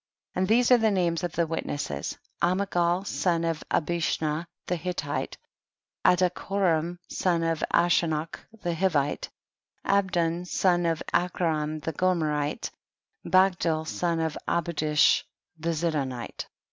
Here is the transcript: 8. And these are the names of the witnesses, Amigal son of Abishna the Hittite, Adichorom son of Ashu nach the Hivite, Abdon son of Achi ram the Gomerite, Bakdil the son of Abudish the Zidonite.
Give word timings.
8. 0.35 0.39
And 0.39 0.47
these 0.47 0.71
are 0.71 0.79
the 0.79 0.89
names 0.89 1.23
of 1.23 1.33
the 1.33 1.45
witnesses, 1.45 2.17
Amigal 2.41 3.05
son 3.05 3.43
of 3.43 3.63
Abishna 3.69 4.47
the 4.65 4.75
Hittite, 4.75 5.37
Adichorom 6.03 6.97
son 7.07 7.43
of 7.43 7.63
Ashu 7.71 8.09
nach 8.09 8.39
the 8.63 8.73
Hivite, 8.73 9.29
Abdon 9.85 10.45
son 10.45 10.87
of 10.87 11.03
Achi 11.13 11.43
ram 11.43 11.81
the 11.81 11.93
Gomerite, 11.93 12.71
Bakdil 13.27 13.83
the 13.83 13.91
son 13.91 14.19
of 14.19 14.35
Abudish 14.47 15.21
the 15.59 15.69
Zidonite. 15.69 16.47